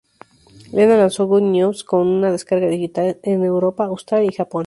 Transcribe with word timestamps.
Lena 0.73 0.97
lanzó 0.97 1.27
"Good 1.27 1.43
News" 1.43 1.83
como 1.83 2.25
descarga 2.31 2.65
digital 2.65 3.19
en 3.21 3.43
Europa, 3.43 3.83
Australia 3.85 4.29
y 4.31 4.33
Japón. 4.33 4.59